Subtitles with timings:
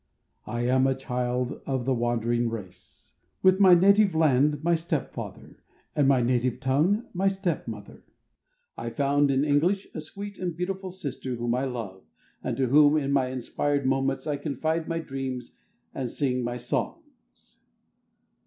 [0.47, 3.13] I am a child of the wandering race.
[3.43, 5.61] With my native land— my stepfather,—
[5.95, 8.01] and my native tongue— my stepmother—
[8.85, 12.01] I found in English a sweet and beautiful sister whom I love,
[12.43, 15.55] and to whom, in my inspired moments, I confide my Dreams
[15.93, 17.59] and sing my Songs.